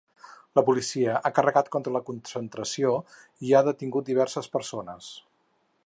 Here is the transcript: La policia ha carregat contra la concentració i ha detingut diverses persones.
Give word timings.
La 0.59 0.61
policia 0.69 1.17
ha 1.27 1.31
carregat 1.39 1.69
contra 1.75 1.93
la 1.97 2.01
concentració 2.07 2.95
i 3.49 3.55
ha 3.55 3.63
detingut 3.69 4.09
diverses 4.11 4.51
persones. 4.57 5.13